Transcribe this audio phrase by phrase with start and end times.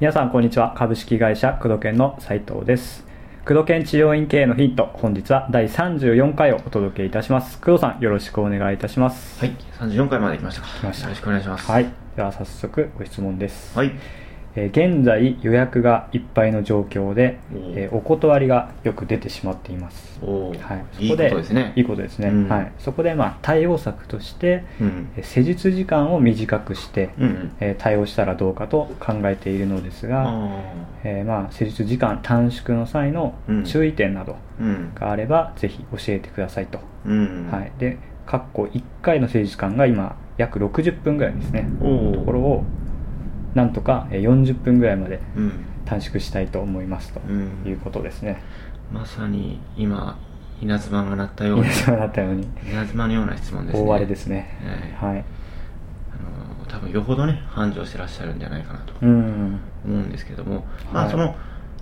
[0.00, 3.04] 皆さんこんにちは株式会社工藤研の斉藤です
[3.44, 10.68] 工藤研治療院経営のヒント本日は第34回をお届けいたします工藤さんよろしくお願いいたしますはい、34回まで来ましたか。
[10.68, 11.68] 来ましたよろしくお願いします。
[11.68, 13.92] はいでは早速ご質問です、はい。
[14.56, 17.38] えー現在予約がいっぱいの状況で、
[17.74, 20.18] えーお断りがよく出てしまっています。
[20.20, 21.72] はい、いいことですね。
[21.76, 22.48] いいことですね、うん。
[22.48, 25.08] はい、そこでまあ対応策として、うん。
[25.16, 27.52] えー施術時間を短くして、うんうん。
[27.60, 30.62] えー対応したらどうかと考えているのですが、あ
[31.04, 33.64] えーまあ施術時間短縮の際のうん。
[33.64, 34.36] 注意点など。
[34.94, 37.48] があればぜひ教えてくださいと、うん。
[37.50, 41.68] はい、で括弧1回の施術時間が今約60分ぐらいですね。
[41.78, 42.64] ところを
[43.54, 45.52] なんとかえー40分ぐらいまでうん。
[45.84, 47.50] 短縮したいと思いますとうん。
[47.66, 48.42] いうことですね、
[48.92, 50.18] まさに今、
[50.60, 52.46] 稲妻が鳴ったように、皆様だったように。
[52.70, 53.84] 稲妻のような質問ですね。
[53.84, 54.58] 大荒れですね。
[55.00, 55.12] はい。
[55.14, 55.24] はい。
[56.12, 59.58] あのー多分よほどね、繁盛してらっしゃるんじゃないかなとうん。
[59.86, 61.08] 思うんですけども、まはい。
[61.08, 61.34] あその、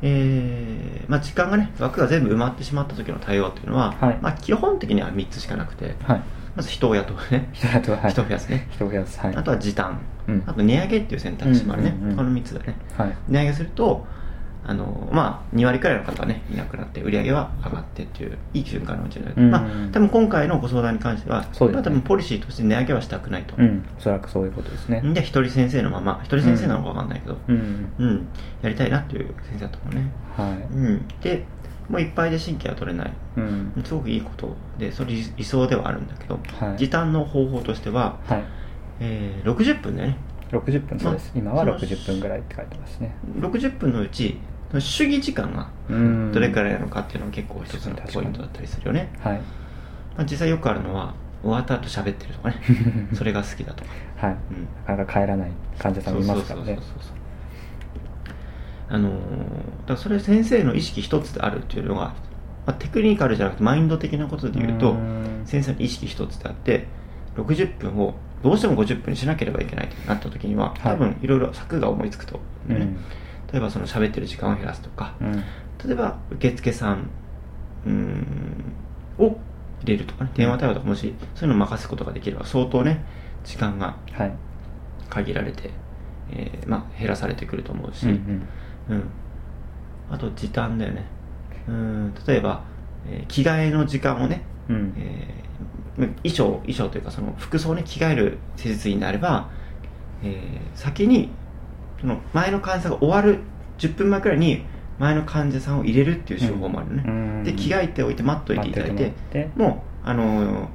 [0.00, 4.18] えーまあ、時間がね、枠が全部埋まってしまった時の対応っていうのは、はい。
[4.22, 6.22] まあ、基本的には3つしかなくて、はい
[6.56, 8.10] まず人を雇うね、人だとはい。
[8.10, 9.36] 人を増やすね、人を増やすはい。
[9.36, 10.42] あとは時短、うん。
[10.46, 12.16] あと値上げっていう選択肢もあるね、うんうんうん。
[12.16, 12.74] この3つだね。
[12.96, 13.16] はい。
[13.28, 14.06] 値上げすると、
[14.62, 19.24] あのまあ、2割くらいの方はね、いなくなって、売り上げは上がってっていう、いい循環のうちに。
[19.24, 19.34] なる。
[19.36, 21.48] うんまあ、多分今回のご相談に関しては、ね。
[21.72, 23.54] まあ多分ポリシーとして値上げはしたくないと。
[23.56, 23.84] うん。
[23.98, 25.00] おそらくそういうことですね。
[25.14, 27.92] で、一人先生のまま、一人先生なのかわかんないけど、うん。
[27.98, 28.28] うん、
[28.62, 30.10] やりたいなっていう先生だと思うね。
[30.36, 31.08] はうん。
[31.22, 31.44] で、
[31.90, 33.08] もういっぱいで神経は取れない。
[33.08, 33.82] いうん。
[33.84, 36.78] すごくいいことで、それ理理想ではあるんだけど、はい。
[36.78, 38.44] 時短の方法としては、はい。
[39.00, 40.16] えー60分ね。
[40.52, 41.32] 60分そうです。
[41.34, 43.14] まあ今はその60分ぐらいって書いてますね。
[43.38, 44.38] 60分のうち、
[44.78, 46.32] 主義時間がうん。
[46.32, 49.12] どれくらいなのかっていうのが結構一つのポイントだったりするよね。
[49.20, 49.38] はい。
[49.38, 49.42] ま
[50.18, 52.56] あ、実際よくあるのは、終わった後喋ってるとかね、
[53.14, 53.90] それが好きだとか。
[54.28, 54.36] はい。
[54.52, 54.68] うん。
[54.86, 56.66] なかなか帰らない患者さんもいますからね。
[56.66, 57.16] そうそうそうそう
[58.90, 59.12] あのー
[59.86, 62.14] だそれ先生の意識一つであるっていうのが、ま
[62.66, 65.42] あ、テクニカルじゃなくてマインド的なことで言うとうん。
[65.46, 66.86] 先生の意識一つであって
[67.36, 72.96] 60分をどうしても50分にしなければいけないとなった時には多分いろいろ策が思いつくと思うんだよね、
[73.52, 75.32] 例えばその喋ってる時間を減らすとかうん。
[75.34, 75.44] うん
[75.82, 77.08] 例えば受付さん
[77.86, 78.74] うーん
[79.18, 79.38] を
[79.82, 83.02] 入れるとかね電話対応とかもしそういうのを任すことができれば相当ね
[83.44, 84.32] 時間がはい。
[85.08, 85.70] 限られて、
[86.32, 88.46] えーまあ、減らされてくると思うし、うん
[88.88, 88.96] うん。
[88.96, 89.04] うん。
[90.10, 91.04] あと時短だよね。
[91.68, 92.14] うん。
[92.26, 92.62] 例えば、
[93.08, 94.94] えー着替えの時間をね、うん。
[94.98, 95.40] えー
[96.22, 99.50] 衣装衣装というかその服装をね着替える施術員であれば、
[100.22, 101.30] えー先に
[102.00, 103.40] その前の患者さんが終わる
[103.78, 104.64] 10分前くらいに
[104.98, 107.44] 前の患者さんを入れるっていう手法もあるのね、うん。
[107.44, 109.12] で着替えておいて待っといていただいて
[109.56, 110.68] もうあのー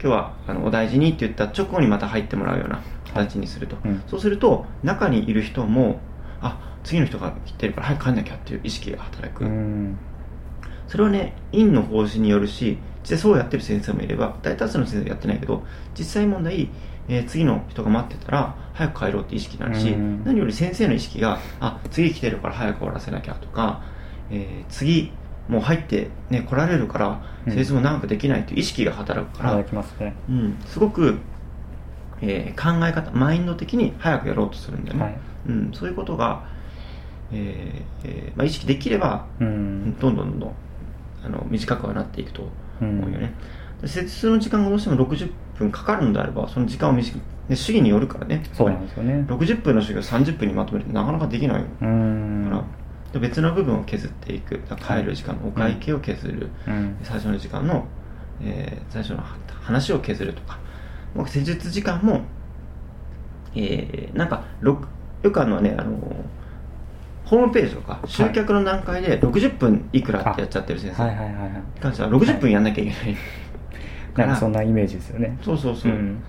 [0.00, 4.02] 今日はあのお大事にって言った直後にまた入ってもらうような形にすると、うん。
[4.06, 6.00] そうすると中にいる人も
[6.40, 9.98] あ次の人が来てるから早く帰んなきゃっていう意識が働く、うん。
[10.86, 15.62] それはね院の方針によるし実際そうやってる先生もいれば大多数の先生はやってないけど
[15.98, 16.70] 実際問題、
[17.08, 20.24] えー次の人が待ってたら早く帰ろうって意識になるし、うん。
[20.24, 23.82] 何より先生の意識があ次来てるから早く終わらせなきゃとか、
[24.30, 25.12] えー次
[25.48, 27.52] もう入って、ね、来られるからうん。
[27.52, 30.14] 施術も長くできないっていう意識が働くから、働きますね。
[30.28, 31.16] うん、すごく、
[32.22, 35.18] えー考え方マインド的に早くやろうとするんだよね、はい。
[35.48, 36.44] うん、そういうことが、
[37.32, 39.98] えーえーまあ、意識できればうん。
[39.98, 40.52] どんどんどんどん
[41.24, 42.48] あの短くはなっていくと
[42.80, 43.34] 思うよね、
[43.82, 48.44] で施術の時間がどうしても60分かかるのであればその時間を短く、ね、主義によるからね。
[48.52, 49.24] そうなんですよね。
[49.28, 51.62] 60分の主義を30分にまとめるってなかなかできない。
[51.62, 52.50] かうん。
[52.50, 52.62] ら、
[53.12, 54.60] で別の部分を削っていく。
[54.80, 56.96] 帰る時間のお会計を削る、うん。
[57.02, 57.86] 最初の時間の、
[58.40, 59.24] えー最初の
[59.62, 60.60] 話を削るとか
[61.14, 62.22] もう施術時間も、
[63.54, 64.78] えーなんかろ
[65.22, 65.98] よくあるのはねあの
[67.28, 71.04] ホームページとか集客の段階で60分いくらってやっちゃってる先生。
[71.04, 71.62] にはいはいはいはい。
[71.78, 73.16] 関しては60分やんなきゃいけない、
[74.16, 75.36] なんかそんなイメージですよね。
[75.42, 76.22] そうそうそう、ん。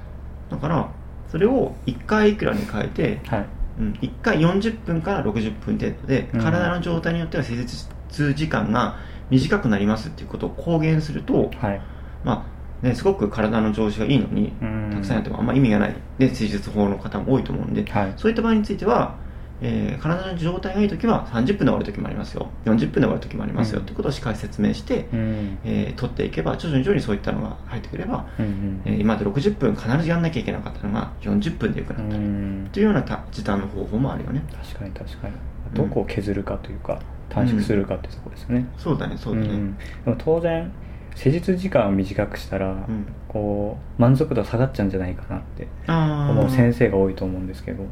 [0.52, 0.90] だから
[1.30, 3.46] それを1回いくらに変えて、はい。
[3.80, 6.42] うん、1回40分から60分程度で、うん。
[6.42, 8.98] 体の状態によっては施術時間が
[9.30, 11.82] 短くなりますっていうことを公言すると、はい。
[12.26, 14.90] まあね、すごく体の調子がいいのに、うん。
[14.94, 15.96] たくさんやってもあんま意味がない。
[16.18, 18.14] で施術法の方も多いと思うんで、はい。
[18.18, 19.16] そういった場合については、
[19.62, 22.48] えー体の状態がいい時は30分で終わる時もありますよ。
[22.64, 23.86] 40分で終わる時もありますよ、うん。
[23.86, 25.58] ってことをしっかり説明して、うん。
[25.66, 32.70] えー取っていけば徐々に徐々にそういったのが入ってくれば、うんうんえー今まで60分必ずやんなきゃいけなかったのが40分でよくなったり、うん。
[32.72, 34.42] というようなた時短の方法もあるよね。
[34.64, 35.34] 確かに確かに。
[35.74, 37.00] どこを削るかというか
[37.30, 39.78] 短縮するかっていうところですよね、そうだねそうだね、ん。
[39.78, 40.72] でも当然
[41.16, 43.06] 施術時間を短くしたら、ん。
[43.28, 47.84] こう満足度下がっちゃうんじゃないかなってあ思う先生が多いと思うんですけど、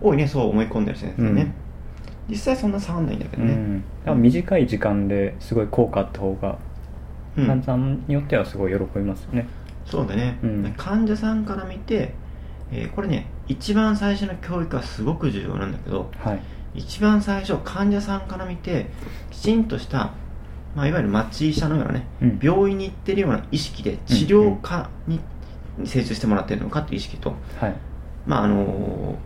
[0.00, 1.54] 多いねそう思い込んでる先生ね、
[2.28, 6.58] 実際そんな下がんないんだけどね、うん、短い時間ですごい効果あった方が
[7.36, 7.46] うん。
[7.46, 9.46] 患者さんによってはすごい喜びますよね、
[9.84, 10.74] そうだね、うん。
[10.76, 12.14] 患者さんから見て、
[12.72, 16.40] えーこれね一番最初の教育はすごく重要なんだけどはい。
[16.74, 18.86] 一番最初患者さんから見て
[19.30, 20.12] きちんとした、
[20.74, 22.38] まあ、いわゆる町医者のようなね、うん。
[22.42, 25.20] 病院に行ってるような意識で治療科に
[25.84, 27.74] 精通してもらってるのかっていう意識と、はい。
[28.26, 29.16] まああの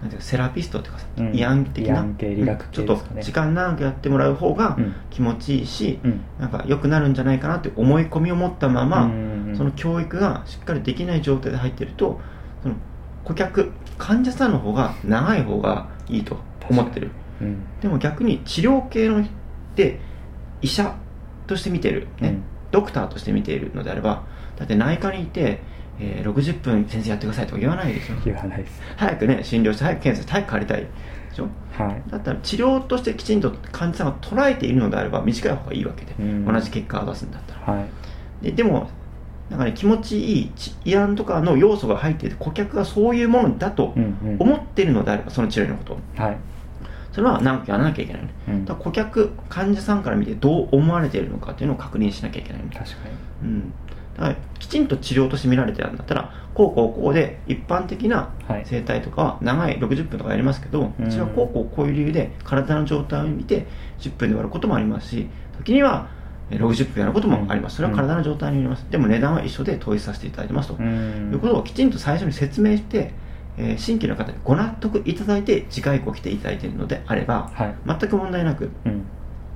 [0.00, 1.30] なんていうかセラピストっていうかさ、うん。
[1.32, 2.04] 慰安的な
[2.72, 4.94] ちょっと時間長くやってもらう方がうん。
[5.10, 6.20] 気持ちいいし、うん。
[6.38, 12.20] なんか良くなるんじゃないかなって思い込みを持ったまま、うんその教育がしっかりできない状態で入ってると
[12.62, 12.76] その
[13.24, 16.36] 顧客患者さんの方が長い方がいいと
[16.68, 17.10] 思ってる。
[17.40, 17.64] うん。
[17.80, 19.24] でも逆に治療系の
[19.74, 20.00] で
[20.62, 20.94] 医者
[21.46, 22.42] として見てる、ねうん。
[22.70, 24.24] ドクターとして見ているのであれば
[24.56, 25.60] だって内科にいて、
[25.98, 28.14] えー60分先生やってくださいとか言わないでしょ。
[28.24, 28.80] 言わないです。
[28.96, 30.80] 早くね診療して早く検査して早く帰りたい。
[30.80, 30.88] で
[31.34, 31.48] しょ？
[31.76, 32.02] はい。
[32.10, 36.44] だったら治療としてきちんと患者さんが捉えているのであれば短い方がいいわけで、うん。
[36.46, 37.78] 同じ結果を出すんだったら。
[37.78, 37.84] は
[38.42, 38.44] い。
[38.44, 38.88] ででも
[39.50, 44.36] なんかね気持ちいいち慰安とかの要素が入っていて顧客がそういうものだとうんうん。
[44.38, 45.98] 思っているのであればその治療のことを。
[46.16, 46.36] はい
[47.12, 48.64] それは何かやらなきゃいけないよね、うん。
[48.64, 52.76] だ顧客患者さんから見てどう思われているのかっていうのを確認しなきゃいけないよね。
[52.76, 52.96] 確か
[53.42, 53.72] うん、
[54.16, 58.66] だからきちんと治療として見られてるんだったらこうこうこうで一般的なはい。
[58.66, 61.06] 整体とかは長い60分とかやりますけど、うん。
[61.06, 63.66] うちはこうこうこういう理由で体の状態を見て
[63.98, 65.28] 10分で終わることもありますし
[65.58, 66.08] 時には
[66.50, 67.76] えー60分やることもあります。
[67.76, 73.12] それは体の状態によります、でも値段は一緒で統一させていただいてますと、いうことをきちんと最初に説明して、
[73.58, 77.74] えー新規の方にご納得いただいて次回以降来ていただいているのであれば、はい。
[77.86, 79.04] 全く問題なく、うん。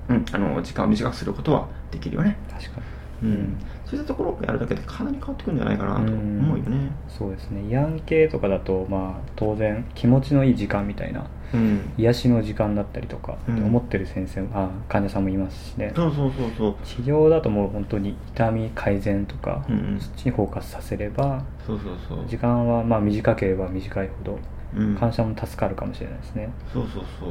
[0.08, 2.82] うん、あの時間を短くすることはできるよね、確か
[3.22, 3.28] うん。
[3.28, 3.56] うん
[3.96, 7.62] そういったところをやるだけでかなり変わってくるんじゃないかなと思うよね、にそうですね。
[7.62, 15.92] 慰安系とかだとまあ当然気持ちのいい時間みたいなうん、癒しの時間だったりとか思ってる先生も、あ患者さんもいますしね。
[15.94, 16.76] そうそうそうそう。
[16.84, 22.26] 治療だともう本当に痛み改善とか、うんそっちにフォーカスさせればそうそうそう。
[22.26, 24.38] 時間はまあ短ければ短いほど
[24.76, 24.96] うん。
[24.96, 26.50] 患者も助かるかもしれないですね。
[26.72, 27.28] そうそうそう。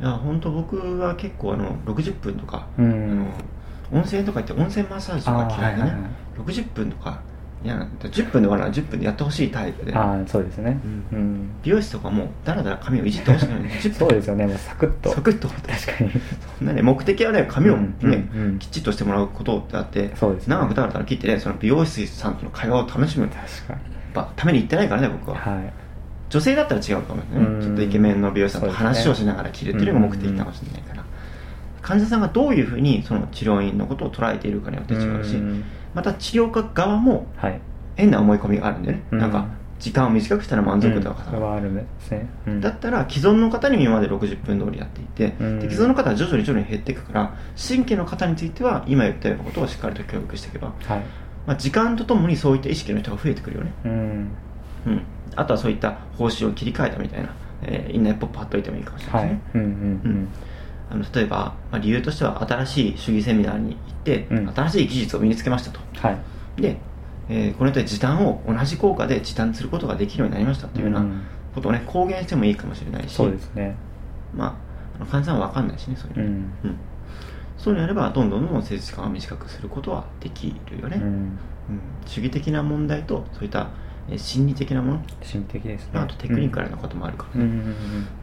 [0.00, 3.26] いや本当僕は結構あの60分とか、うあんの
[3.92, 6.10] 温泉とか行って温泉マッサージとか嫌いでね、はいはいはい。
[6.40, 7.20] 60分とか
[7.64, 9.94] いや10分で終わるなら10分でやってほしいタイプで。
[9.94, 10.80] ああそうですね。
[11.12, 13.60] ううん、美容師とかもだらだら髪をいじってほしくない。
[13.80, 13.94] 10分。
[13.94, 14.46] そうですよね。
[14.46, 15.10] もうサクッと。
[15.10, 15.48] サクッと。
[15.48, 16.10] 確かに。
[16.58, 18.58] そんなね目的はね髪をね、うんうんうん。
[18.58, 20.54] きっちりとしてもらうことであってそうですね。
[20.54, 23.26] 長くだらだら切ってねその美容師さんとの会話を楽しむ。
[23.26, 23.80] 確かに。
[24.14, 25.72] ばために行ってないからね僕は、はい。
[26.30, 27.60] 女性だったら違うかもね、うん。
[27.60, 31.04] ちょっとイケメンの美容師さんと話をしながら切るっていうのが目的かもしれないから、
[31.88, 35.64] 患者さんがどういうふうにその治療院のことを捉えているかによって違うし、ん。
[35.94, 37.58] また治療家側もはい。
[37.96, 39.18] 変な思い込みがあるんでね、うん。
[39.18, 39.48] なんか
[39.78, 41.86] 時間を短くしたら満足度がうん下がる、
[42.46, 42.60] うん。
[42.60, 45.60] だったら既存の方に今まで60分通りやっていて、うん。
[45.60, 51.02] で既存の方は徐々に徐々に減っていくから新規の方については今言ったようなことをしっかりと教育していけば、はい。
[51.46, 53.90] まあ、時間とともにそういった意識の人が増えてくるよね、うん。
[53.90, 55.02] うん、
[55.34, 59.28] あとはそういった方針を切り替えたみたいな、えー、インナーポップ貼っといてもいいかもしれなはい。
[59.28, 59.62] いですね、うん。
[59.62, 60.28] うん
[60.90, 64.48] あの例えば、まあ、理由としては新しい主義セミナーに行って、うん。
[64.54, 65.80] 新しい技術を身につけましたと。
[65.80, 66.62] うんはい。
[66.62, 66.76] で、
[67.28, 71.22] えーこの人で時短を同じ効果で時短することができるようになりましたっていうようなうん。
[71.54, 73.76] ことをね公言してもいいかもしれないしそうですね。
[74.34, 74.54] まあ
[74.96, 76.30] あの患者さんは分かんないしねそういうの、うん。
[76.64, 76.76] うん。
[77.58, 81.02] そういうのやればどんどんどんどん施術時間を短くすることはできるよね、うん。
[81.04, 81.38] うん。
[82.06, 83.68] 主義的な問題とそういった、えー
[84.16, 86.00] 心理的なもの、心理的ですね。
[86.00, 87.50] あとテクニカルなこともあるからね、うん。
[87.50, 87.58] うん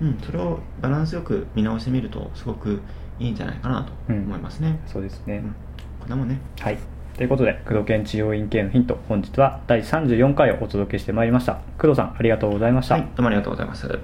[0.02, 0.20] うんうん。
[0.22, 2.82] それをバランスよく見直してみるとすごく
[3.20, 5.56] いいんじゃないかなと思いますね、そうですね、うん。
[6.00, 6.40] こんなもんね。
[6.60, 6.78] はい。
[7.16, 11.60] ということで工藤研治療院系のヒント本日は第34回をお届けしてまいりました。
[11.78, 13.04] 工藤さんありがとうございました、はい。
[13.04, 14.00] どうもありがとうございます